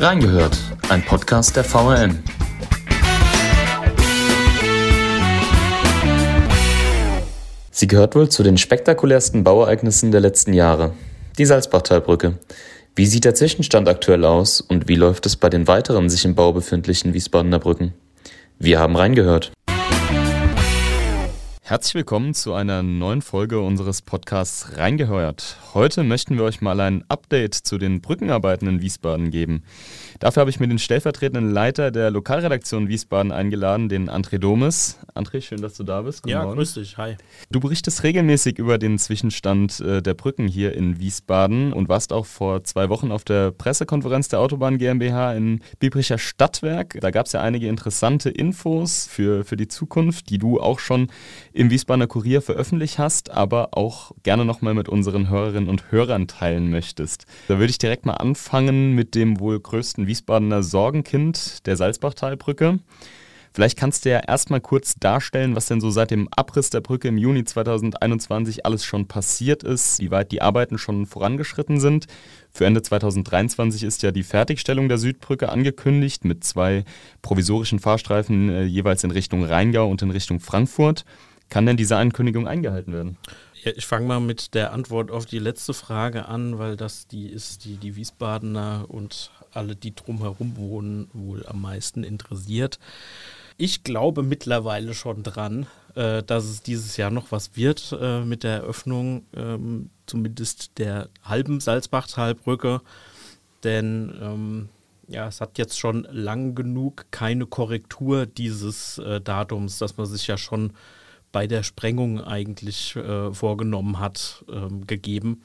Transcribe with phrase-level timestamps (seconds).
[0.00, 0.58] Reingehört,
[0.88, 2.24] ein Podcast der VRN.
[7.70, 10.94] Sie gehört wohl zu den spektakulärsten Bauereignissen der letzten Jahre.
[11.36, 12.38] Die Salzbachtalbrücke.
[12.96, 16.34] Wie sieht der Zwischenstand aktuell aus und wie läuft es bei den weiteren sich im
[16.34, 17.92] Bau befindlichen Wiesbadener Brücken?
[18.58, 19.52] Wir haben reingehört.
[21.70, 25.56] Herzlich willkommen zu einer neuen Folge unseres Podcasts Reingehört.
[25.72, 29.62] Heute möchten wir euch mal ein Update zu den Brückenarbeiten in Wiesbaden geben.
[30.20, 34.98] Dafür habe ich mir den stellvertretenden Leiter der Lokalredaktion Wiesbaden eingeladen, den André Domes.
[35.14, 36.22] André, schön, dass du da bist.
[36.22, 36.56] Guten ja, Morgen.
[36.56, 36.98] grüß dich.
[36.98, 37.16] Hi.
[37.50, 42.26] Du berichtest regelmäßig über den Zwischenstand äh, der Brücken hier in Wiesbaden und warst auch
[42.26, 46.98] vor zwei Wochen auf der Pressekonferenz der Autobahn GmbH in Biebricher Stadtwerk.
[47.00, 51.08] Da gab es ja einige interessante Infos für, für die Zukunft, die du auch schon
[51.54, 56.70] im Wiesbadener Kurier veröffentlicht hast, aber auch gerne nochmal mit unseren Hörerinnen und Hörern teilen
[56.70, 57.24] möchtest.
[57.48, 62.80] Da würde ich direkt mal anfangen mit dem wohl größten Wiesbadener Sorgenkind der Salzbachtalbrücke.
[63.52, 67.06] Vielleicht kannst du ja erstmal kurz darstellen, was denn so seit dem Abriss der Brücke
[67.08, 72.06] im Juni 2021 alles schon passiert ist, wie weit die Arbeiten schon vorangeschritten sind.
[72.50, 76.84] Für Ende 2023 ist ja die Fertigstellung der Südbrücke angekündigt mit zwei
[77.22, 81.04] provisorischen Fahrstreifen äh, jeweils in Richtung Rheingau und in Richtung Frankfurt.
[81.48, 83.16] Kann denn diese Ankündigung eingehalten werden?
[83.62, 87.64] Ich fange mal mit der Antwort auf die letzte Frage an, weil das die ist,
[87.64, 92.78] die die Wiesbadener und alle, die drumherum wohnen, wohl am meisten interessiert.
[93.56, 98.42] Ich glaube mittlerweile schon dran, äh, dass es dieses Jahr noch was wird äh, mit
[98.42, 102.80] der Eröffnung ähm, zumindest der halben Salzbachtalbrücke.
[103.62, 104.68] Denn ähm,
[105.08, 110.26] ja, es hat jetzt schon lang genug keine Korrektur dieses äh, Datums, dass man sich
[110.26, 110.72] ja schon
[111.32, 115.42] bei der Sprengung eigentlich äh, vorgenommen hat, ähm, gegeben.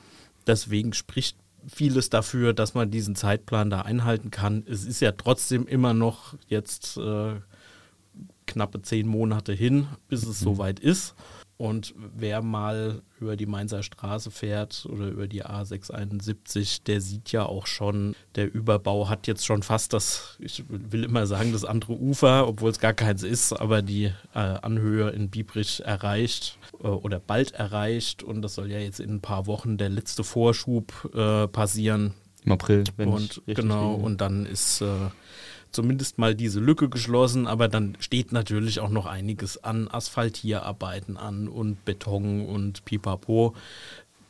[0.47, 4.63] Deswegen spricht vieles dafür, dass man diesen Zeitplan da einhalten kann.
[4.67, 7.35] Es ist ja trotzdem immer noch jetzt äh,
[8.45, 10.45] knappe zehn Monate hin, bis es mhm.
[10.45, 11.15] soweit ist.
[11.57, 17.45] Und wer mal über die Mainzer Straße fährt oder über die A671, der sieht ja
[17.45, 21.93] auch schon, der Überbau hat jetzt schon fast das, ich will immer sagen, das andere
[21.93, 27.19] Ufer, obwohl es gar keins ist, aber die äh, Anhöhe in Biebrich erreicht äh, oder
[27.19, 28.21] bald erreicht.
[28.21, 32.13] Und das soll ja jetzt in ein paar Wochen der letzte Vorschub äh, passieren.
[32.43, 34.05] Im April, wenn und, ich Genau, liege.
[34.05, 34.87] und dann ist äh,
[35.75, 41.47] zumindest mal diese Lücke geschlossen, aber dann steht natürlich auch noch einiges an Asphaltierarbeiten an
[41.47, 43.53] und Beton und Pipapo.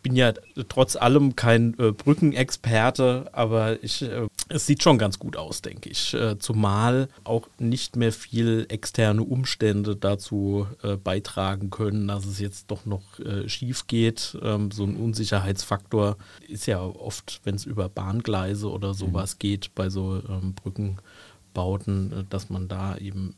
[0.02, 0.34] Bin ja
[0.70, 5.90] trotz allem kein äh, Brückenexperte, aber ich, äh, es sieht schon ganz gut aus, denke
[5.90, 6.14] ich.
[6.14, 12.70] Äh, zumal auch nicht mehr viel externe Umstände dazu äh, beitragen können, dass es jetzt
[12.70, 14.38] doch noch äh, schief geht.
[14.44, 16.18] Ähm, so ein Unsicherheitsfaktor
[16.48, 19.40] ist ja oft, wenn es über Bahngleise oder sowas mhm.
[19.40, 21.00] geht, bei so ähm, Brücken
[21.56, 23.36] Bauten, äh, dass man da eben,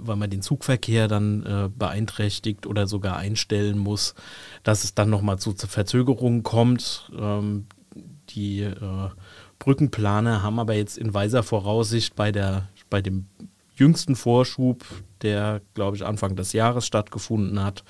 [0.00, 4.16] weil man den Zugverkehr dann äh, beeinträchtigt oder sogar einstellen muss,
[4.64, 7.12] dass es dann nochmal zu, zu Verzögerungen kommt.
[7.16, 7.66] Ähm,
[8.30, 9.08] die äh,
[9.60, 13.26] Brückenplaner haben aber jetzt in weiser Voraussicht bei, der, bei dem
[13.74, 14.84] jüngsten Vorschub,
[15.22, 17.84] der, glaube ich, Anfang des Jahres stattgefunden hat,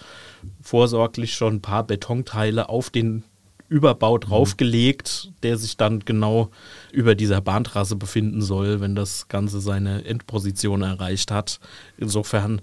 [0.61, 3.25] vorsorglich schon ein paar Betonteile auf den
[3.71, 4.21] Überbau mhm.
[4.21, 6.51] draufgelegt, der sich dann genau
[6.93, 11.61] über dieser Bahntrasse befinden soll, wenn das Ganze seine Endposition erreicht hat.
[11.97, 12.61] Insofern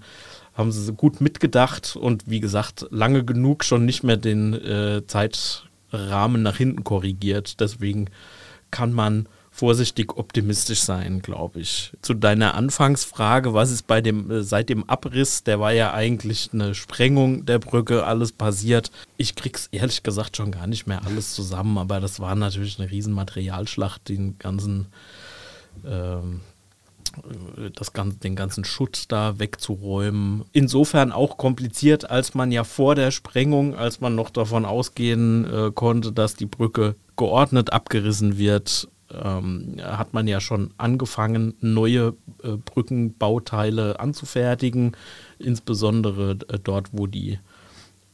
[0.54, 6.42] haben sie gut mitgedacht und wie gesagt, lange genug schon nicht mehr den äh, Zeitrahmen
[6.42, 7.60] nach hinten korrigiert.
[7.60, 8.10] Deswegen
[8.70, 11.92] kann man vorsichtig optimistisch sein, glaube ich.
[12.00, 16.50] Zu deiner Anfangsfrage, was ist bei dem äh, seit dem Abriss, der war ja eigentlich
[16.52, 18.92] eine Sprengung der Brücke, alles passiert.
[19.16, 22.88] Ich krieg's ehrlich gesagt schon gar nicht mehr alles zusammen, aber das war natürlich eine
[22.88, 24.86] riesen Materialschlacht, den ganzen
[25.84, 26.40] ähm,
[27.56, 30.44] äh, das ganze, den ganzen Schutt da wegzuräumen.
[30.52, 35.72] Insofern auch kompliziert, als man ja vor der Sprengung, als man noch davon ausgehen äh,
[35.72, 42.56] konnte, dass die Brücke geordnet abgerissen wird, ähm, hat man ja schon angefangen, neue äh,
[42.56, 44.92] Brückenbauteile anzufertigen,
[45.38, 47.38] insbesondere äh, dort, wo die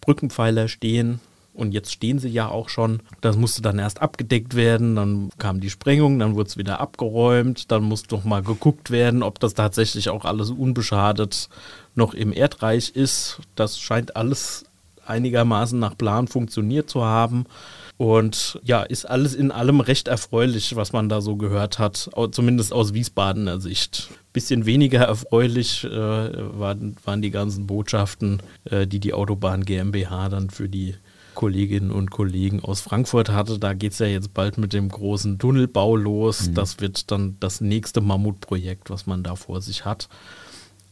[0.00, 1.20] Brückenpfeiler stehen.
[1.52, 3.00] Und jetzt stehen sie ja auch schon.
[3.20, 7.70] Das musste dann erst abgedeckt werden, dann kam die Sprengung, dann wurde es wieder abgeräumt,
[7.70, 11.48] dann musste noch mal geguckt werden, ob das tatsächlich auch alles unbeschadet
[11.94, 13.38] noch im Erdreich ist.
[13.54, 14.64] Das scheint alles
[15.06, 17.46] einigermaßen nach Plan funktioniert zu haben.
[17.96, 22.72] Und ja, ist alles in allem recht erfreulich, was man da so gehört hat, zumindest
[22.72, 24.08] aus Wiesbadener Sicht.
[24.32, 30.50] Bisschen weniger erfreulich äh, waren, waren, die ganzen Botschaften, äh, die die Autobahn GmbH dann
[30.50, 30.96] für die
[31.34, 33.60] Kolleginnen und Kollegen aus Frankfurt hatte.
[33.60, 36.48] Da geht es ja jetzt bald mit dem großen Tunnelbau los.
[36.48, 36.54] Mhm.
[36.54, 40.08] Das wird dann das nächste Mammutprojekt, was man da vor sich hat.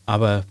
[0.06, 0.44] Aber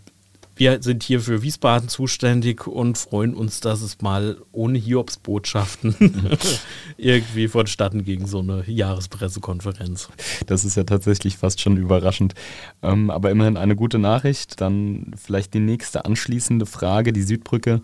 [0.62, 5.96] wir sind hier für Wiesbaden zuständig und freuen uns, dass es mal ohne Hiobsbotschaften
[6.96, 10.08] irgendwie vonstatten ging, so eine Jahrespressekonferenz.
[10.46, 12.34] Das ist ja tatsächlich fast schon überraschend.
[12.80, 14.60] Ähm, aber immerhin eine gute Nachricht.
[14.60, 17.12] Dann vielleicht die nächste anschließende Frage.
[17.12, 17.80] Die Südbrücke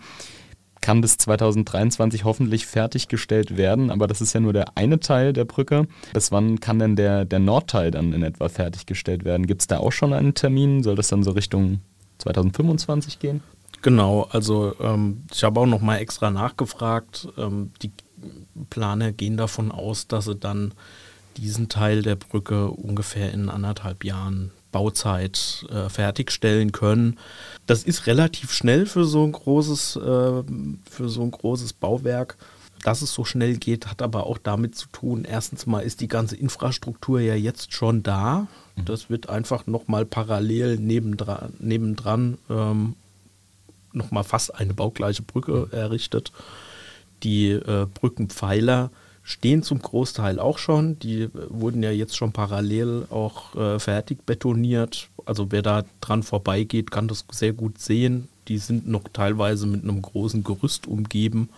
[0.79, 5.43] kann bis 2023 hoffentlich fertiggestellt werden, aber das ist ja nur der eine Teil der
[5.43, 5.85] Brücke.
[6.13, 9.47] Bis wann kann denn der, der Nordteil dann in etwa fertiggestellt werden?
[9.47, 10.81] Gibt es da auch schon einen Termin?
[10.81, 11.81] Soll das dann so Richtung
[12.19, 13.41] 2025 gehen?
[13.81, 17.27] Genau, also ähm, ich habe auch noch mal extra nachgefragt.
[17.37, 17.91] Ähm, die
[18.69, 20.73] Planer gehen davon aus, dass sie dann
[21.37, 27.17] diesen Teil der Brücke ungefähr in anderthalb Jahren Bauzeit äh, fertigstellen können.
[27.65, 30.43] Das ist relativ schnell für so ein großes, äh,
[30.89, 32.37] für so ein großes Bauwerk.
[32.83, 36.07] Dass es so schnell geht, hat aber auch damit zu tun, erstens mal ist die
[36.07, 38.47] ganze Infrastruktur ja jetzt schon da.
[38.75, 38.85] Mhm.
[38.85, 42.95] Das wird einfach nochmal parallel nebendran, nebendran ähm,
[43.91, 45.77] nochmal fast eine baugleiche Brücke mhm.
[45.77, 46.31] errichtet.
[47.23, 48.91] Die äh, Brückenpfeiler
[49.23, 50.97] stehen zum Großteil auch schon.
[50.99, 55.09] Die äh, wurden ja jetzt schon parallel auch äh, fertig betoniert.
[55.25, 58.27] Also wer da dran vorbeigeht, kann das sehr gut sehen.
[58.47, 61.49] Die sind noch teilweise mit einem großen Gerüst umgeben.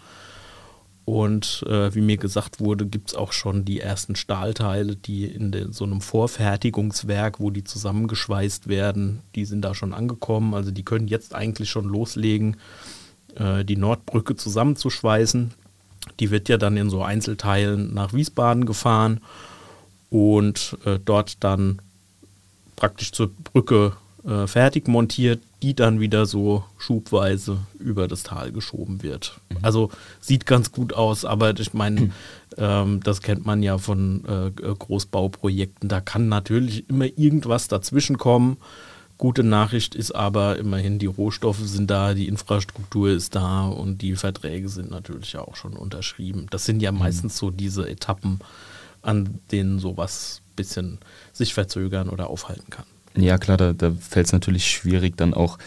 [1.12, 5.52] Und äh, wie mir gesagt wurde, gibt es auch schon die ersten Stahlteile, die in
[5.52, 10.54] den, so einem Vorfertigungswerk, wo die zusammengeschweißt werden, die sind da schon angekommen.
[10.54, 12.56] Also die können jetzt eigentlich schon loslegen,
[13.36, 15.52] äh, die Nordbrücke zusammenzuschweißen.
[16.22, 19.20] Die wird ja dann in so Einzelteilen nach Wiesbaden gefahren
[20.10, 21.82] und äh, dort dann
[22.78, 29.04] praktisch zur Brücke äh, fertig montiert, die dann wieder so schubweise über das Tal geschoben
[29.04, 29.40] wird.
[29.50, 29.58] Mhm.
[29.62, 32.12] Also sieht ganz gut aus, aber ich meine, mhm.
[32.58, 35.88] ähm, das kennt man ja von äh, Großbauprojekten.
[35.88, 38.58] Da kann natürlich immer irgendwas dazwischen kommen.
[39.20, 44.16] Gute Nachricht ist aber immerhin, die Rohstoffe sind da, die Infrastruktur ist da und die
[44.16, 46.48] Verträge sind natürlich auch schon unterschrieben.
[46.50, 46.98] Das sind ja mhm.
[46.98, 48.40] meistens so diese Etappen,
[49.04, 50.98] an denen sowas ein bisschen
[51.34, 52.86] sich verzögern oder aufhalten kann.
[53.16, 55.58] Ja, klar, da, da fällt es natürlich schwierig, dann auch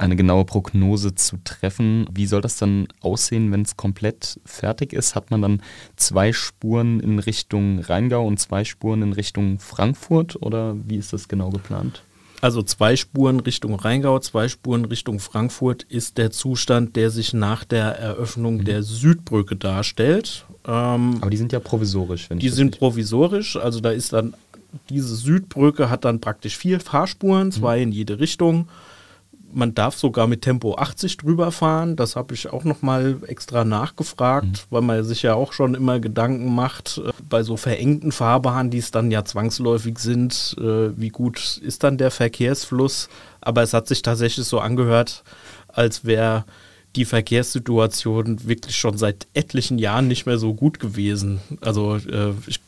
[0.00, 2.06] eine genaue Prognose zu treffen.
[2.12, 5.14] Wie soll das dann aussehen, wenn es komplett fertig ist?
[5.14, 5.62] Hat man dann
[5.96, 11.28] zwei Spuren in Richtung Rheingau und zwei Spuren in Richtung Frankfurt oder wie ist das
[11.28, 12.02] genau geplant?
[12.40, 17.64] Also zwei Spuren Richtung Rheingau, zwei Spuren Richtung Frankfurt ist der Zustand, der sich nach
[17.64, 18.64] der Eröffnung mhm.
[18.64, 20.46] der Südbrücke darstellt.
[20.66, 24.34] Ähm, Aber die sind ja provisorisch, wenn Die sind provisorisch, also da ist dann
[24.88, 27.82] diese Südbrücke hat dann praktisch vier Fahrspuren, zwei mhm.
[27.84, 28.68] in jede Richtung.
[29.52, 31.96] Man darf sogar mit Tempo 80 drüber fahren.
[31.96, 34.56] Das habe ich auch nochmal extra nachgefragt, mhm.
[34.70, 38.78] weil man sich ja auch schon immer Gedanken macht, äh, bei so verengten Fahrbahnen, die
[38.78, 43.08] es dann ja zwangsläufig sind, äh, wie gut ist dann der Verkehrsfluss.
[43.40, 45.24] Aber es hat sich tatsächlich so angehört,
[45.68, 46.44] als wäre
[46.96, 51.40] die Verkehrssituation wirklich schon seit etlichen Jahren nicht mehr so gut gewesen.
[51.60, 52.60] Also äh, ich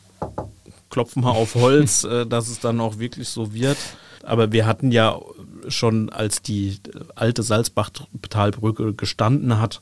[0.93, 3.77] klopfen mal auf Holz, äh, dass es dann auch wirklich so wird.
[4.23, 5.19] Aber wir hatten ja
[5.67, 6.77] schon, als die
[7.15, 9.81] alte Salzbachtalbrücke gestanden hat,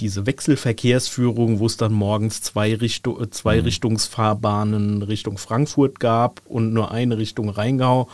[0.00, 3.64] diese Wechselverkehrsführung, wo es dann morgens zwei, Richtung, zwei mhm.
[3.64, 8.08] Richtungsfahrbahnen Richtung Frankfurt gab und nur eine Richtung Rheingau.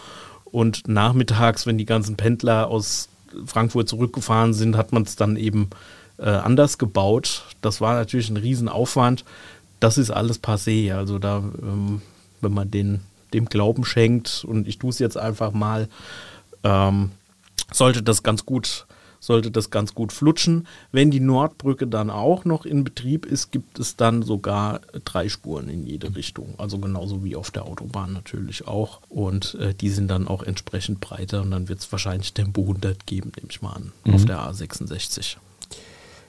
[0.45, 3.09] Und nachmittags, wenn die ganzen Pendler aus
[3.47, 5.71] Frankfurt zurückgefahren sind, hat man es dann eben
[6.19, 7.45] äh, anders gebaut.
[7.61, 9.25] Das war natürlich ein Riesenaufwand.
[9.81, 10.93] Das ist alles passé.
[10.95, 12.03] Also da ähm,
[12.41, 13.01] wenn man den,
[13.33, 15.89] dem Glauben schenkt, und ich tue es jetzt einfach mal,
[16.65, 17.13] ähm,
[17.73, 18.87] sollte das ganz gut
[19.21, 20.67] sollte das ganz gut flutschen.
[20.93, 25.69] Wenn die Nordbrücke dann auch noch in Betrieb ist, gibt es dann sogar drei Spuren
[25.69, 26.55] in jede Richtung.
[26.59, 29.01] Also genauso wie auf der Autobahn natürlich auch.
[29.09, 33.07] Und äh, die sind dann auch entsprechend breiter und dann wird es wahrscheinlich Tempo 100
[33.07, 34.15] geben, nehme ich mal an, mhm.
[34.15, 35.37] auf der A66.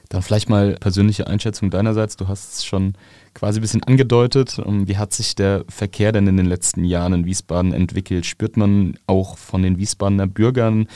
[0.10, 2.18] Dann vielleicht mal persönliche Einschätzung deinerseits.
[2.18, 2.96] Du hast es schon
[3.36, 4.60] quasi ein bisschen angedeutet.
[4.66, 8.26] Ähm, wie hat sich der Verkehr denn in den letzten Jahren in Wiesbaden entwickelt?
[8.26, 10.88] Spürt man auch von den Wiesbadener Bürgern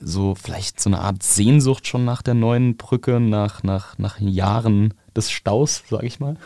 [0.00, 4.94] so vielleicht so eine Art Sehnsucht schon nach der neuen Brücke, nach, nach, nach Jahren
[5.14, 6.36] des Staus, sage ich mal?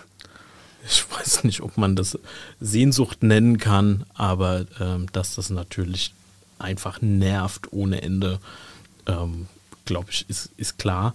[0.88, 2.18] Ich weiß nicht, ob man das
[2.60, 6.14] Sehnsucht nennen kann, aber ähm, dass das natürlich
[6.58, 8.38] einfach nervt ohne Ende,
[9.06, 9.48] ähm,
[9.86, 11.14] glaube ich, ist, ist klar.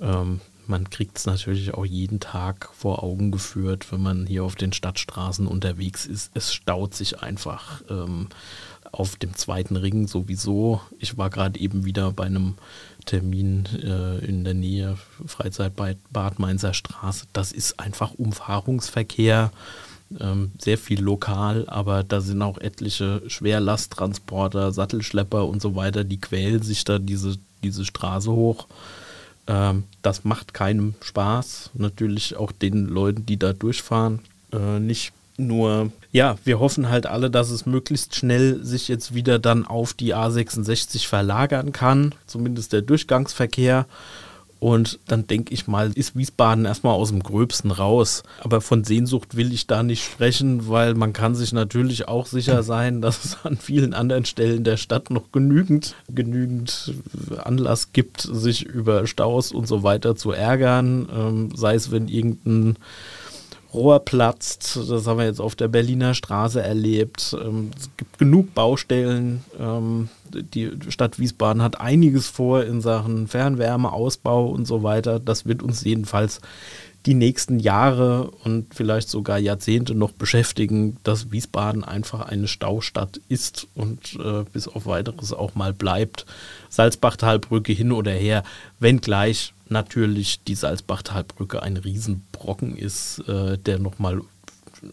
[0.00, 4.54] Ähm, man kriegt es natürlich auch jeden Tag vor Augen geführt, wenn man hier auf
[4.54, 6.30] den Stadtstraßen unterwegs ist.
[6.34, 8.28] Es staut sich einfach ähm,
[8.92, 10.80] auf dem zweiten Ring sowieso.
[10.98, 12.54] Ich war gerade eben wieder bei einem
[13.06, 17.26] Termin äh, in der Nähe Freizeitbad Mainzer Straße.
[17.32, 19.50] Das ist einfach Umfahrungsverkehr
[20.20, 26.20] ähm, sehr viel lokal, aber da sind auch etliche Schwerlasttransporter, Sattelschlepper und so weiter, die
[26.20, 28.66] quälen sich da diese, diese Straße hoch.
[29.46, 34.20] Ähm, das macht keinem Spaß, natürlich auch den Leuten, die da durchfahren,
[34.52, 35.12] äh, nicht.
[35.38, 39.94] Nur, ja, wir hoffen halt alle, dass es möglichst schnell sich jetzt wieder dann auf
[39.94, 43.86] die A66 verlagern kann, zumindest der Durchgangsverkehr.
[44.62, 48.22] Und dann denke ich mal, ist Wiesbaden erstmal aus dem Gröbsten raus.
[48.38, 52.62] Aber von Sehnsucht will ich da nicht sprechen, weil man kann sich natürlich auch sicher
[52.62, 56.94] sein, dass es an vielen anderen Stellen der Stadt noch genügend, genügend
[57.42, 61.08] Anlass gibt, sich über Staus und so weiter zu ärgern.
[61.12, 62.76] Ähm, sei es, wenn irgendein
[63.72, 64.76] Rohr platzt.
[64.76, 67.36] Das haben wir jetzt auf der Berliner Straße erlebt.
[67.40, 69.44] Ähm, es gibt genug Baustellen.
[69.58, 75.20] Ähm, die Stadt Wiesbaden hat einiges vor in Sachen Fernwärmeausbau und so weiter.
[75.20, 76.40] Das wird uns jedenfalls
[77.06, 83.66] die nächsten Jahre und vielleicht sogar Jahrzehnte noch beschäftigen, dass Wiesbaden einfach eine Staustadt ist
[83.74, 86.26] und äh, bis auf weiteres auch mal bleibt.
[86.68, 88.44] Salzbachtalbrücke hin oder her,
[88.78, 94.20] wenngleich natürlich die Salzbachtalbrücke ein Riesenbrocken ist, äh, der nochmal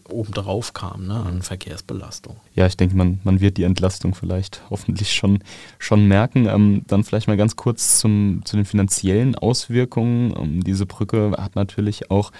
[0.08, 2.36] obendrauf kam ne, an Verkehrsbelastung.
[2.54, 5.40] Ja, ich denke, man, man wird die Entlastung vielleicht hoffentlich schon,
[5.78, 6.46] schon merken.
[6.46, 10.34] Ähm, dann vielleicht mal ganz kurz zum, zu den finanziellen Auswirkungen.
[10.36, 12.30] Ähm, diese Brücke hat natürlich auch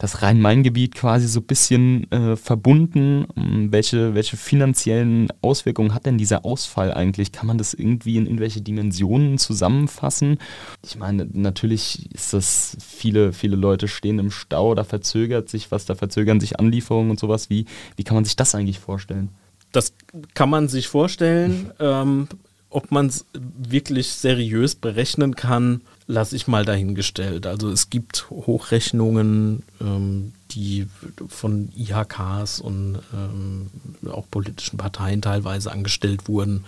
[0.00, 3.26] das Rhein-Main-Gebiet quasi so ein bisschen äh, verbunden.
[3.36, 7.32] Ähm, welche, welche finanziellen Auswirkungen hat denn dieser Ausfall eigentlich?
[7.32, 10.38] Kann man das irgendwie in irgendwelche Dimensionen zusammenfassen?
[10.82, 15.84] Ich meine, natürlich ist das, viele, viele Leute stehen im Stau, da verzögert sich was,
[15.84, 17.50] da verzögern sich Anlieferungen und sowas.
[17.50, 17.66] Wie,
[17.96, 19.28] wie kann man sich das eigentlich vorstellen?
[19.70, 19.92] Das
[20.32, 21.72] kann man sich vorstellen.
[21.78, 22.26] ähm,
[22.70, 27.46] ob man es wirklich seriös berechnen kann, lasse ich mal dahingestellt.
[27.46, 30.86] Also es gibt Hochrechnungen, ähm, die
[31.28, 33.70] von IHKs und ähm,
[34.10, 36.64] auch politischen Parteien teilweise angestellt wurden,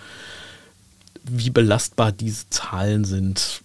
[1.25, 3.63] wie belastbar diese Zahlen sind.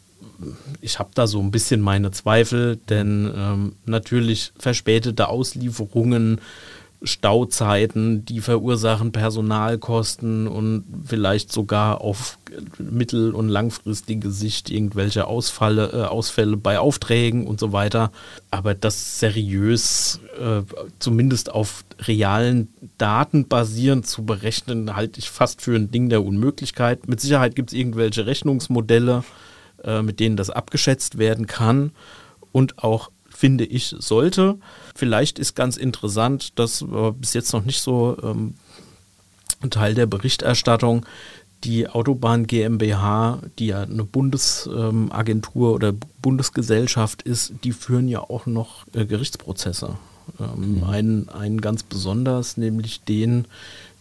[0.82, 6.42] Ich habe da so ein bisschen meine Zweifel, denn ähm, natürlich verspätete Auslieferungen
[7.04, 12.40] Stauzeiten, die verursachen Personalkosten und vielleicht sogar auf
[12.80, 18.12] mittel- und langfristige Sicht irgendwelche Ausfalle, äh, Ausfälle bei Aufträgen und so weiter.
[18.52, 20.62] Aber das seriös, äh,
[21.00, 27.08] zumindest auf realen Daten basierend zu berechnen, halte ich fast für ein Ding der Unmöglichkeit.
[27.08, 29.24] Mit Sicherheit gibt es irgendwelche Rechnungsmodelle,
[29.84, 31.92] äh, mit denen das abgeschätzt werden kann
[32.52, 34.58] und auch finde ich, sollte.
[34.96, 38.56] Vielleicht ist ganz interessant, das war bis jetzt noch nicht so ähm,
[39.62, 41.06] ein Teil der Berichterstattung,
[41.64, 48.46] die Autobahn GmbH, die ja eine Bundesagentur ähm, oder Bundesgesellschaft ist, die führen ja auch
[48.46, 49.98] noch äh, Gerichtsprozesse.
[50.40, 50.84] Ähm, mhm.
[50.84, 53.46] einen, einen ganz besonders, nämlich den,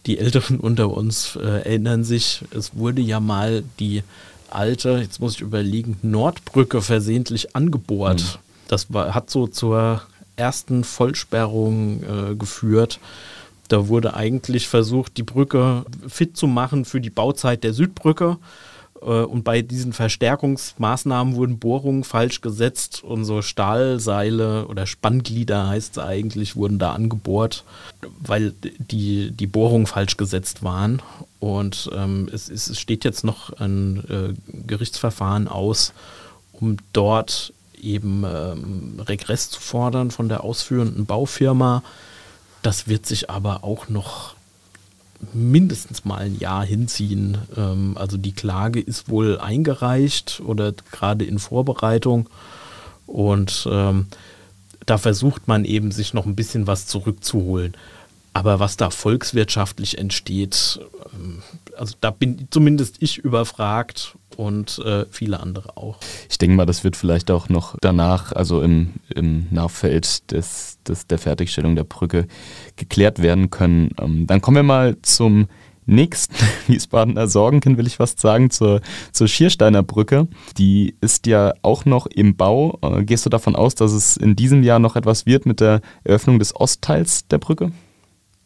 [0.05, 4.03] die Älteren unter uns äh, erinnern sich, es wurde ja mal die
[4.49, 8.21] alte, jetzt muss ich überlegen, Nordbrücke versehentlich angebohrt.
[8.21, 8.39] Mhm.
[8.67, 10.01] Das war, hat so zur
[10.35, 12.99] ersten Vollsperrung äh, geführt.
[13.67, 18.37] Da wurde eigentlich versucht, die Brücke fit zu machen für die Bauzeit der Südbrücke.
[19.01, 25.97] Äh, und bei diesen Verstärkungsmaßnahmen wurden Bohrungen falsch gesetzt und so Stahlseile oder Spannglieder heißt
[25.97, 27.63] es eigentlich, wurden da angebohrt,
[28.19, 31.01] weil die, die Bohrungen falsch gesetzt waren.
[31.39, 34.33] Und ähm, es, es steht jetzt noch ein äh,
[34.65, 35.93] Gerichtsverfahren aus,
[36.53, 41.83] um dort eben ähm, Regress zu fordern von der ausführenden Baufirma.
[42.67, 44.35] Das wird sich aber auch noch
[45.31, 47.37] mindestens mal ein Jahr hinziehen.
[47.55, 52.27] Ähm, also die Klage ist wohl eingereicht oder gerade in Vorbereitung.
[53.05, 54.07] Und ähm,
[54.85, 57.73] da versucht man eben, sich noch ein bisschen was zurückzuholen.
[58.33, 60.81] Aber was da volkswirtschaftlich entsteht,
[61.13, 61.41] ähm,
[61.77, 65.97] also da bin zumindest ich überfragt und äh, viele andere auch.
[66.29, 71.07] Ich denke mal, das wird vielleicht auch noch danach, also im, im Nachfeld des, des,
[71.07, 72.27] der Fertigstellung der Brücke
[72.75, 73.89] geklärt werden können.
[73.99, 75.47] Ähm, dann kommen wir mal zum
[75.87, 76.35] nächsten
[76.67, 80.27] Wiesbadener Sorgenkind, will ich fast sagen, zur, zur Schiersteiner Brücke.
[80.57, 82.77] Die ist ja auch noch im Bau.
[82.83, 85.81] Äh, gehst du davon aus, dass es in diesem Jahr noch etwas wird mit der
[86.03, 87.71] Eröffnung des Ostteils der Brücke?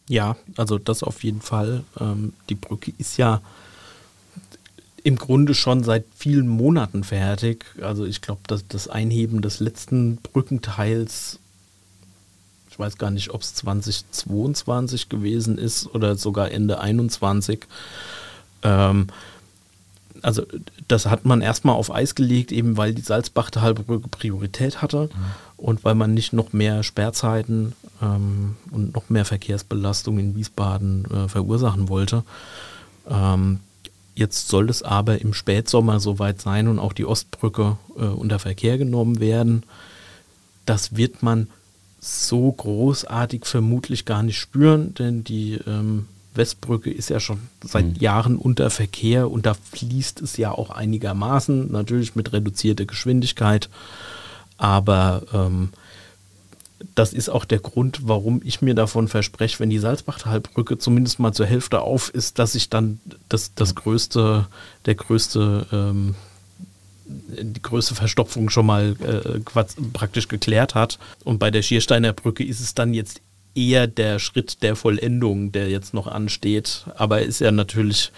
[0.07, 1.83] Ja, also das auf jeden Fall.
[2.00, 3.41] Ähm, die Brücke ist ja
[5.03, 7.65] im Grunde schon seit vielen Monaten fertig.
[7.81, 11.39] Also ich glaube, dass das Einheben des letzten Brückenteils,
[12.70, 17.65] ich weiß gar nicht, ob es 2022 gewesen ist oder sogar Ende 2021.
[18.63, 19.08] Ähm,
[20.22, 20.43] also
[20.88, 25.31] das hat man erstmal auf Eis gelegt, eben weil die Salzbachtalbrücke Priorität hatte mhm.
[25.58, 31.27] und weil man nicht noch mehr Sperrzeiten ähm, und noch mehr Verkehrsbelastung in Wiesbaden äh,
[31.27, 32.24] verursachen wollte.
[33.10, 33.62] Ähm,
[34.22, 38.78] jetzt soll es aber im Spätsommer soweit sein und auch die Ostbrücke äh, unter Verkehr
[38.78, 39.63] genommen werden.
[40.66, 41.48] Das wird man
[42.00, 47.96] so großartig vermutlich gar nicht spüren, denn die ähm, Westbrücke ist ja schon seit mhm.
[47.96, 53.70] Jahren unter Verkehr und da fließt es ja auch einigermaßen, natürlich mit reduzierter Geschwindigkeit.
[54.58, 55.70] Aber ähm,
[56.96, 61.34] das ist auch der Grund, warum ich mir davon verspreche, wenn die Salzbachtalbrücke zumindest mal
[61.34, 64.48] zur Hälfte auf ist, dass sich dann das, das größte,
[64.86, 66.16] der größte, ähm,
[67.06, 69.40] die größte Verstopfung schon mal äh,
[69.94, 70.98] praktisch geklärt hat.
[71.24, 73.22] Und bei der Schiersteiner Brücke ist es dann jetzt
[73.54, 76.86] eher der Schritt der Vollendung, der jetzt noch ansteht.
[76.96, 78.12] Aber ist ja natürlich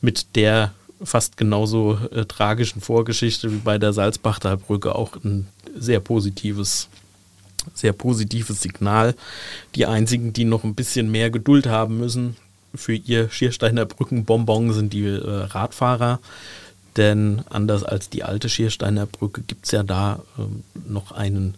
[0.00, 0.72] mit der
[1.04, 6.88] fast genauso äh, tragischen Vorgeschichte wie bei der Salzbachtalbrücke auch ein sehr positives,
[7.74, 9.14] sehr positives Signal.
[9.74, 12.36] Die einzigen, die noch ein bisschen mehr Geduld haben müssen
[12.74, 16.20] für ihr Schiersteiner Brückenbonbon, sind die äh, Radfahrer.
[16.96, 20.42] Denn anders als die alte Schiersteiner Brücke gibt es ja da äh,
[20.90, 21.54] noch einen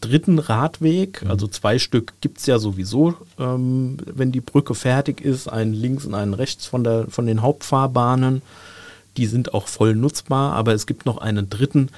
[0.00, 1.30] dritten Radweg, mhm.
[1.30, 6.04] also zwei Stück gibt es ja sowieso, ähm, wenn die Brücke fertig ist, einen links
[6.04, 8.42] und einen rechts von, der, von den Hauptfahrbahnen.
[9.16, 11.88] Die sind auch voll nutzbar, aber es gibt noch einen dritten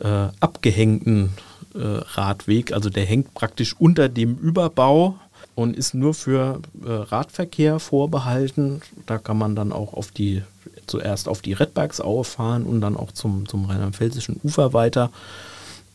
[0.00, 1.30] äh, abgehängten
[1.80, 5.18] Radweg, also der hängt praktisch unter dem Überbau
[5.54, 8.82] und ist nur für äh, Radverkehr vorbehalten.
[9.06, 10.42] Da kann man dann auch auf die,
[10.86, 15.10] zuerst auf die Redbergsaue fahren und dann auch zum, zum rheinland-pfälzischen Ufer weiter.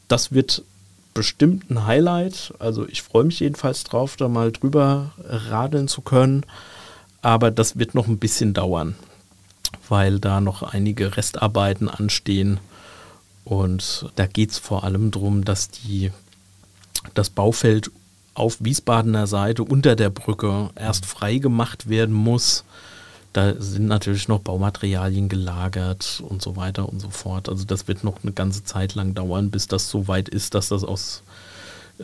[0.08, 0.64] Das wird
[1.14, 2.54] bestimmt ein Highlight.
[2.60, 6.46] Also ich freue mich jedenfalls drauf, da mal drüber radeln zu können.
[7.22, 8.96] Aber das wird noch ein bisschen dauern,
[9.90, 12.60] weil da noch einige Restarbeiten anstehen.
[13.44, 16.12] Und da geht es vor allem darum, dass die,
[17.14, 17.92] das Baufeld
[18.34, 22.64] auf Wiesbadener Seite unter der Brücke erst frei gemacht werden muss
[23.34, 27.48] da sind natürlich noch Baumaterialien gelagert und so weiter und so fort.
[27.48, 30.68] Also das wird noch eine ganze Zeit lang dauern, bis das so weit ist, dass
[30.68, 31.24] das aus,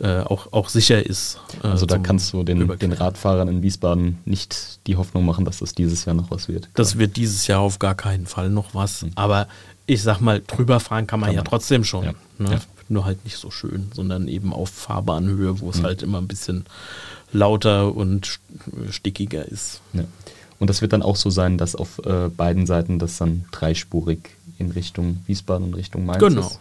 [0.02, 1.38] äh, auch, auch sicher ist.
[1.62, 5.58] Äh, also da kannst du den, den, Radfahrern in Wiesbaden nicht die Hoffnung machen, dass
[5.58, 6.68] das dieses Jahr noch was wird.
[6.74, 9.02] Das wird dieses Jahr auf gar keinen Fall noch was.
[9.02, 9.12] Mhm.
[9.14, 9.48] Aber
[9.86, 11.48] ich sag mal, drüber fahren kann man kann ja man.
[11.48, 12.04] trotzdem schon.
[12.04, 12.12] Ja.
[12.38, 12.52] Ne?
[12.52, 12.60] Ja.
[12.88, 15.84] Nur halt nicht so schön, sondern eben auf Fahrbahnhöhe, wo es mhm.
[15.84, 16.64] halt immer ein bisschen
[17.32, 18.40] lauter und
[18.90, 19.80] stickiger ist.
[19.92, 20.04] Ja.
[20.58, 24.30] Und das wird dann auch so sein, dass auf äh, beiden Seiten das dann dreispurig
[24.58, 26.40] in Richtung Wiesbaden und Richtung Mainz genau.
[26.40, 26.60] ist.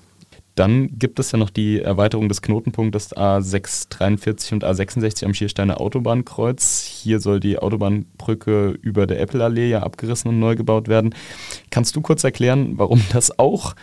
[0.58, 6.82] Dann gibt es ja noch die Erweiterung des Knotenpunktes A643 und A66 am Schiersteiner Autobahnkreuz.
[6.84, 11.14] Hier soll die Autobahnbrücke über der Eppelallee ja abgerissen und neu gebaut werden.
[11.70, 13.76] Kannst du kurz erklären, warum das auch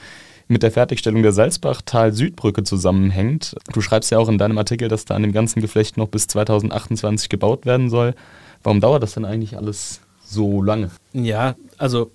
[0.48, 3.54] mit der Fertigstellung der Salzbachtal-Südbrücke zusammenhängt?
[3.72, 6.26] Du schreibst ja auch in deinem Artikel, dass da an dem ganzen Geflecht noch bis
[6.26, 8.14] 2028 gebaut werden soll.
[8.62, 10.90] Warum dauert das denn eigentlich alles so lange.
[11.12, 12.10] Ja, also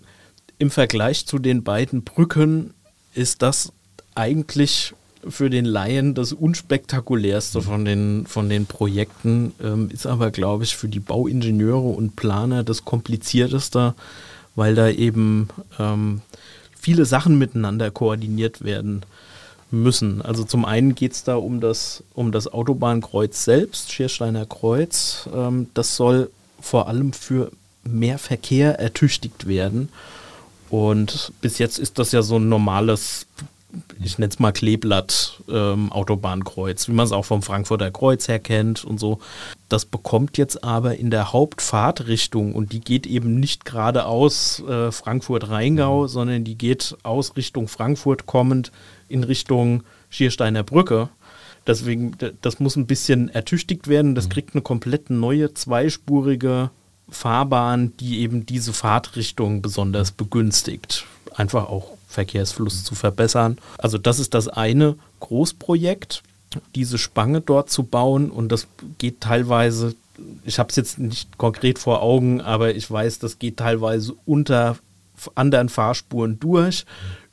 [0.58, 2.74] im Vergleich zu den beiden Brücken
[3.14, 3.72] ist das
[4.20, 4.94] eigentlich
[5.28, 10.76] für den Laien das unspektakulärste von den, von den Projekten, ähm, ist aber, glaube ich,
[10.76, 13.96] für die Bauingenieure und Planer das komplizierteste,
[14.56, 16.22] weil da eben ähm,
[16.80, 19.02] viele Sachen miteinander koordiniert werden
[19.72, 20.22] müssen.
[20.22, 25.28] Also zum einen geht es da um das, um das Autobahnkreuz selbst, Schiersteiner Kreuz.
[25.34, 26.30] Ähm, das soll
[26.62, 27.52] vor allem für
[27.84, 29.90] mehr Verkehr ertüchtigt werden.
[30.70, 33.26] Und bis jetzt ist das ja so ein normales,
[34.04, 38.40] ich nenne es mal Kleeblatt ähm, Autobahnkreuz, wie man es auch vom Frankfurter Kreuz her
[38.40, 39.20] kennt und so.
[39.68, 46.08] Das bekommt jetzt aber in der Hauptfahrtrichtung und die geht eben nicht geradeaus äh, Frankfurt-Rheingau,
[46.08, 48.72] sondern die geht aus Richtung Frankfurt kommend
[49.08, 51.10] in Richtung Schiersteiner Brücke.
[51.68, 54.16] Deswegen, das muss ein bisschen ertüchtigt werden.
[54.16, 56.72] Das kriegt eine komplett neue zweispurige
[57.10, 61.06] Fahrbahn, die eben diese Fahrtrichtung besonders begünstigt.
[61.36, 63.60] Einfach auch Verkehrsfluss zu verbessern.
[63.78, 66.24] Also das ist das eine Großprojekt,
[66.74, 68.68] diese Spange dort zu bauen und das
[68.98, 69.96] geht teilweise,
[70.44, 74.78] ich habe es jetzt nicht konkret vor Augen, aber ich weiß, das geht teilweise unter
[75.36, 76.86] anderen Fahrspuren durch,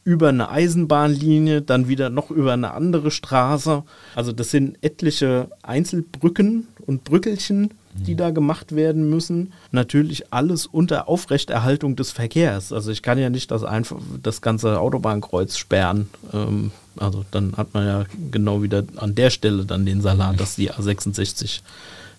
[0.05, 3.83] über eine Eisenbahnlinie, dann wieder noch über eine andere Straße.
[4.15, 9.53] Also das sind etliche Einzelbrücken und Brückelchen, die da gemacht werden müssen.
[9.73, 12.73] Natürlich alles unter Aufrechterhaltung des Verkehrs.
[12.73, 16.09] Also ich kann ja nicht das einfach das ganze Autobahnkreuz sperren.
[16.33, 20.57] Ähm, also dann hat man ja genau wieder an der Stelle dann den Salat, dass
[20.57, 21.61] die A66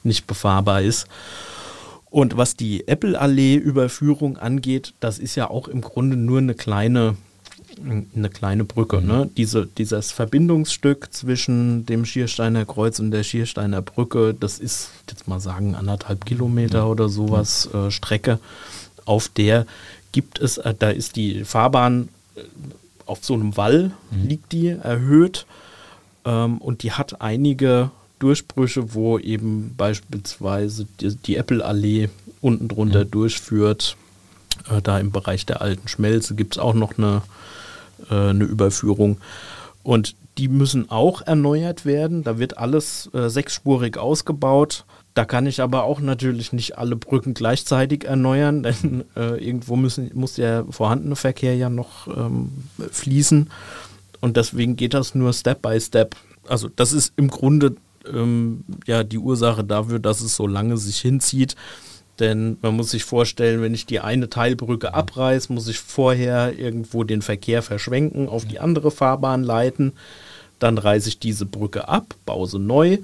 [0.04, 1.08] nicht befahrbar ist.
[2.10, 7.18] Und was die Apple-Allee-Überführung angeht, das ist ja auch im Grunde nur eine kleine
[7.80, 9.02] eine kleine Brücke.
[9.02, 9.26] Ne?
[9.26, 9.36] Mhm.
[9.36, 15.40] Diese, dieses Verbindungsstück zwischen dem Schiersteiner Kreuz und der Schiersteiner Brücke, das ist, jetzt mal
[15.40, 16.92] sagen, anderthalb Kilometer mhm.
[16.92, 18.40] oder sowas äh, Strecke.
[19.06, 19.66] Auf der
[20.12, 22.42] gibt es, äh, da ist die Fahrbahn äh,
[23.06, 24.28] auf so einem Wall, mhm.
[24.28, 25.46] liegt die erhöht
[26.26, 32.10] ähm, und die hat einige Durchbrüche, wo eben beispielsweise die, die Apple-Allee
[32.42, 33.12] unten drunter mhm.
[33.12, 33.96] durchführt.
[34.70, 37.22] Äh, da im Bereich der alten Schmelze gibt es auch noch eine
[38.10, 39.18] äh, eine Überführung.
[39.84, 42.24] Und die müssen auch erneuert werden.
[42.24, 44.86] Da wird alles äh, sechsspurig ausgebaut.
[45.14, 50.12] Da kann ich aber auch natürlich nicht alle Brücken gleichzeitig erneuern, denn äh, irgendwo müssen,
[50.14, 52.52] muss der vorhandene Verkehr ja noch ähm,
[52.92, 53.50] fließen.
[54.22, 56.16] Und deswegen geht das nur Step by Step.
[56.48, 57.76] Also das ist im Grunde
[58.12, 61.56] ähm, ja die Ursache dafür, dass es so lange sich hinzieht.
[62.20, 67.04] Denn man muss sich vorstellen, wenn ich die eine Teilbrücke abreiße, muss ich vorher irgendwo
[67.04, 69.94] den Verkehr verschwenken, auf die andere Fahrbahn leiten.
[70.60, 72.98] Dann reiße ich diese Brücke ab, baue sie neu.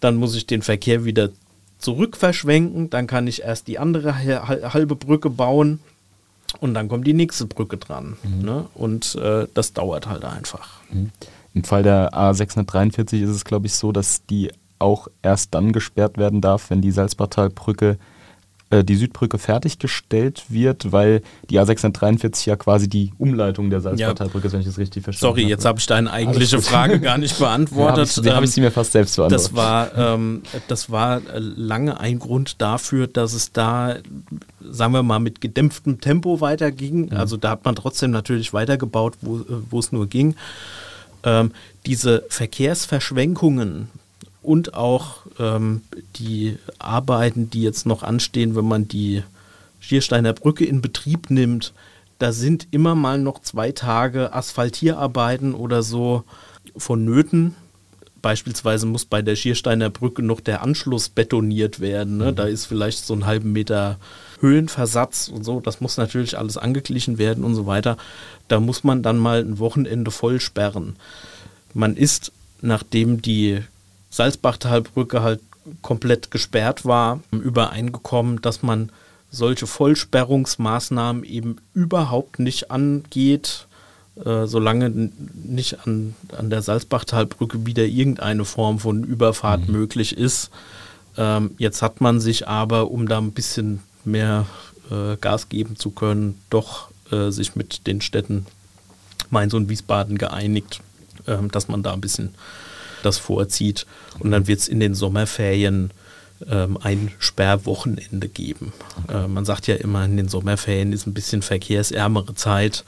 [0.00, 1.30] Dann muss ich den Verkehr wieder
[1.78, 2.90] zurück verschwenken.
[2.90, 5.80] Dann kann ich erst die andere halbe Brücke bauen.
[6.58, 8.16] Und dann kommt die nächste Brücke dran.
[8.22, 8.44] Mhm.
[8.44, 8.66] Ne?
[8.74, 10.80] Und äh, das dauert halt einfach.
[10.90, 11.10] Mhm.
[11.54, 16.18] Im Fall der A643 ist es, glaube ich, so, dass die auch erst dann gesperrt
[16.18, 17.98] werden darf, wenn die Salzbachtalbrücke
[18.70, 24.52] äh, die Südbrücke fertiggestellt wird, weil die A643 ja quasi die Umleitung der Salzbachtalbrücke ist,
[24.52, 25.40] wenn ich das richtig verstanden habe.
[25.40, 28.16] Sorry, jetzt habe ich deine eigentliche Frage gar nicht beantwortet.
[28.24, 29.46] ja, habe ich, sie mir fast selbst beantwortet.
[29.46, 33.96] Das war, ähm, das war lange ein Grund dafür, dass es da,
[34.60, 37.06] sagen wir mal, mit gedämpftem Tempo weiterging.
[37.06, 37.16] Mhm.
[37.16, 40.36] Also da hat man trotzdem natürlich weitergebaut, wo, wo es nur ging.
[41.24, 41.50] Ähm,
[41.86, 43.88] diese Verkehrsverschwenkungen,
[44.42, 45.82] und auch ähm,
[46.16, 49.22] die Arbeiten, die jetzt noch anstehen, wenn man die
[49.80, 51.72] Schiersteiner Brücke in Betrieb nimmt,
[52.18, 56.24] da sind immer mal noch zwei Tage Asphaltierarbeiten oder so
[56.76, 57.54] vonnöten.
[58.20, 62.18] Beispielsweise muss bei der Schiersteiner Brücke noch der Anschluss betoniert werden.
[62.18, 62.32] Ne?
[62.32, 62.36] Mhm.
[62.36, 63.98] Da ist vielleicht so ein halben Meter
[64.40, 65.60] Höhenversatz und so.
[65.60, 67.96] Das muss natürlich alles angeglichen werden und so weiter.
[68.48, 70.96] Da muss man dann mal ein Wochenende voll sperren.
[71.72, 73.62] Man ist, nachdem die
[74.10, 75.40] Salzbachtalbrücke halt
[75.82, 78.90] komplett gesperrt war, übereingekommen, dass man
[79.30, 83.66] solche Vollsperrungsmaßnahmen eben überhaupt nicht angeht,
[84.24, 85.10] äh, solange
[85.44, 89.74] nicht an, an der Salzbachtalbrücke wieder irgendeine Form von Überfahrt mhm.
[89.74, 90.50] möglich ist.
[91.16, 94.46] Ähm, jetzt hat man sich aber, um da ein bisschen mehr
[94.90, 98.46] äh, Gas geben zu können, doch äh, sich mit den Städten
[99.30, 100.80] Mainz und Wiesbaden geeinigt,
[101.28, 102.34] ähm, dass man da ein bisschen
[103.02, 103.86] das vorzieht.
[104.18, 105.90] Und dann wird es in den Sommerferien
[106.48, 108.72] ähm, ein Sperrwochenende geben.
[109.08, 112.84] Äh, man sagt ja immer, in den Sommerferien ist ein bisschen verkehrsärmere Zeit.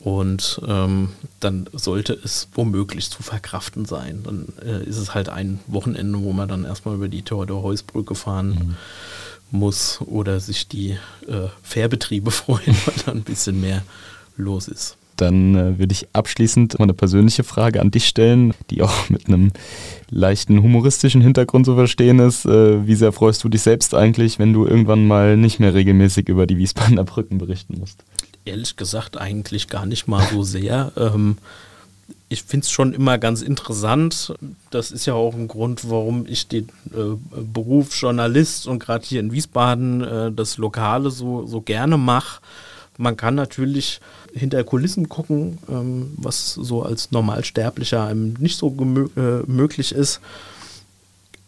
[0.00, 4.22] Und ähm, dann sollte es womöglich zu verkraften sein.
[4.24, 8.48] Dann äh, ist es halt ein Wochenende, wo man dann erstmal über die Theodor-Heuss-Brücke fahren
[8.48, 9.58] mhm.
[9.58, 10.92] muss oder sich die
[11.28, 13.82] äh, Fährbetriebe freuen, weil da ein bisschen mehr
[14.38, 14.96] los ist.
[15.20, 19.28] Dann äh, würde ich abschließend mal eine persönliche Frage an dich stellen, die auch mit
[19.28, 19.52] einem
[20.10, 22.46] leichten humoristischen Hintergrund zu verstehen ist.
[22.46, 26.28] Äh, wie sehr freust du dich selbst eigentlich, wenn du irgendwann mal nicht mehr regelmäßig
[26.28, 28.02] über die Wiesbadener Brücken berichten musst?
[28.44, 30.92] Ehrlich gesagt eigentlich gar nicht mal so sehr.
[30.96, 31.36] ähm,
[32.28, 34.34] ich finde es schon immer ganz interessant.
[34.70, 37.16] Das ist ja auch ein Grund, warum ich den äh,
[37.52, 42.40] Beruf Journalist und gerade hier in Wiesbaden äh, das Lokale so, so gerne mache.
[43.00, 43.98] Man kann natürlich
[44.34, 48.68] hinter Kulissen gucken, ähm, was so als Normalsterblicher einem nicht so
[49.16, 50.20] äh, möglich ist.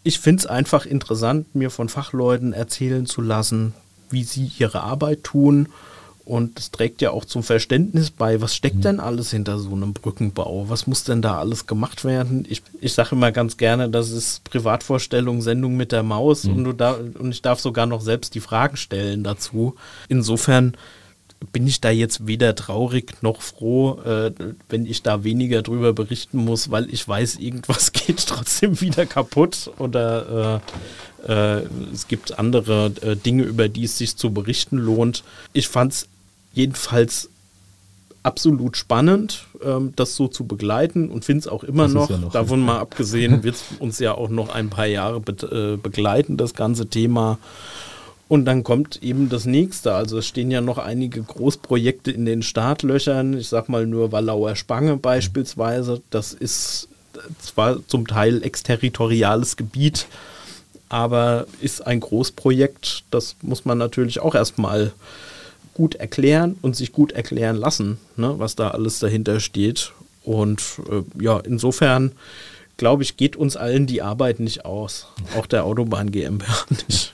[0.01, 3.75] Ich finde es einfach interessant, mir von Fachleuten erzählen zu lassen,
[4.09, 5.67] wie sie ihre Arbeit tun.
[6.25, 8.81] Und es trägt ja auch zum Verständnis bei, was steckt mhm.
[8.81, 10.69] denn alles hinter so einem Brückenbau?
[10.69, 12.47] Was muss denn da alles gemacht werden?
[12.49, 16.55] Ich, ich sage immer ganz gerne, das ist Privatvorstellung, Sendung mit der Maus mhm.
[16.55, 19.75] und, du da, und ich darf sogar noch selbst die Fragen stellen dazu.
[20.07, 20.75] Insofern
[21.51, 24.31] bin ich da jetzt weder traurig noch froh, äh,
[24.69, 29.71] wenn ich da weniger drüber berichten muss, weil ich weiß, irgendwas geht trotzdem wieder kaputt
[29.79, 30.61] oder
[31.27, 35.23] äh, äh, es gibt andere äh, Dinge, über die es sich zu berichten lohnt.
[35.53, 36.07] Ich fand es
[36.53, 37.29] jedenfalls
[38.23, 42.31] absolut spannend, ähm, das so zu begleiten und finde es auch immer noch, ja noch,
[42.31, 45.33] davon mal abgesehen, wird es uns ja auch noch ein paar Jahre be
[45.73, 47.37] äh, begleiten, das ganze Thema.
[48.27, 49.93] Und dann kommt eben das nächste.
[49.93, 53.37] Also es stehen ja noch einige Großprojekte in den Startlöchern.
[53.37, 56.01] Ich sag mal nur Wallauer Spange beispielsweise.
[56.09, 56.87] Das ist
[57.39, 60.07] zwar zum Teil exterritoriales Gebiet,
[60.89, 63.03] aber ist ein Großprojekt.
[63.11, 64.93] Das muss man natürlich auch erstmal
[65.73, 69.91] gut erklären und sich gut erklären lassen, ne, was da alles dahinter steht.
[70.23, 72.13] Und äh, ja, insofern
[72.77, 75.07] glaube ich, geht uns allen die Arbeit nicht aus.
[75.37, 77.13] Auch der Autobahn GmbH nicht.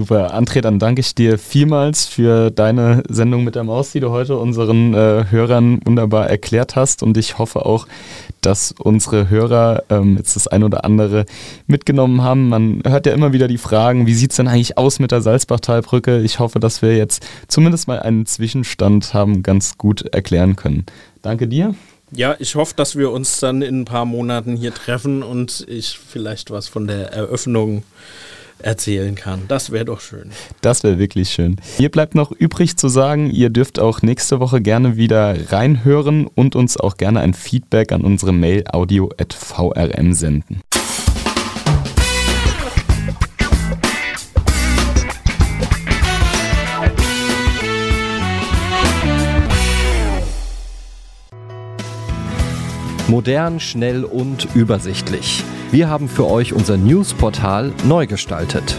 [0.00, 0.34] Super.
[0.34, 4.38] André, dann danke ich dir vielmals für deine Sendung mit der Maus, die du heute
[4.38, 7.02] unseren äh, Hörern wunderbar erklärt hast.
[7.02, 7.86] Und ich hoffe auch,
[8.40, 11.26] dass unsere Hörer ähm, jetzt das ein oder andere
[11.66, 12.48] mitgenommen haben.
[12.48, 15.20] Man hört ja immer wieder die Fragen, wie sieht es denn eigentlich aus mit der
[15.20, 16.22] Salzbachtalbrücke?
[16.22, 20.86] Ich hoffe, dass wir jetzt zumindest mal einen Zwischenstand haben ganz gut erklären können.
[21.20, 21.74] Danke dir.
[22.10, 25.98] Ja, ich hoffe, dass wir uns dann in ein paar Monaten hier treffen und ich
[25.98, 27.82] vielleicht was von der Eröffnung
[28.62, 29.42] erzählen kann.
[29.48, 30.30] Das wäre doch schön.
[30.60, 31.56] Das wäre wirklich schön.
[31.78, 36.56] Mir bleibt noch übrig zu sagen, ihr dürft auch nächste Woche gerne wieder reinhören und
[36.56, 40.60] uns auch gerne ein Feedback an unsere Mail audio.vrm senden.
[53.10, 55.42] Modern, schnell und übersichtlich.
[55.72, 58.76] Wir haben für euch unser Newsportal neu gestaltet.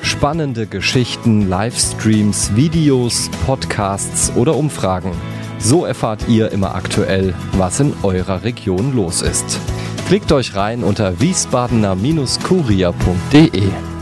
[0.00, 5.12] Spannende Geschichten, Livestreams, Videos, Podcasts oder Umfragen.
[5.58, 9.60] So erfahrt ihr immer aktuell, was in eurer Region los ist.
[10.06, 13.93] Klickt euch rein unter wiesbadener-kurier.de.